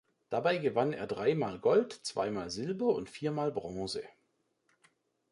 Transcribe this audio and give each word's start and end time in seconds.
Dabei 0.31 0.57
gewann 0.57 0.93
er 0.93 1.05
dreimal 1.05 1.59
Gold, 1.59 1.93
zweimal 1.93 2.49
Silber 2.49 2.87
und 2.95 3.07
viermal 3.07 3.51
Bronze. 3.51 4.01